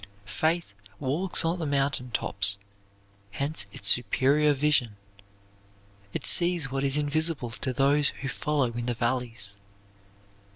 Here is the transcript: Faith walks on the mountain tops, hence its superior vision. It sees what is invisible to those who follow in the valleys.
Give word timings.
Faith 0.25 0.73
walks 0.99 1.45
on 1.45 1.59
the 1.59 1.65
mountain 1.67 2.09
tops, 2.09 2.57
hence 3.29 3.67
its 3.71 3.87
superior 3.87 4.51
vision. 4.51 4.95
It 6.11 6.25
sees 6.25 6.71
what 6.71 6.83
is 6.83 6.97
invisible 6.97 7.51
to 7.51 7.71
those 7.71 8.09
who 8.09 8.27
follow 8.27 8.71
in 8.71 8.87
the 8.87 8.95
valleys. 8.95 9.57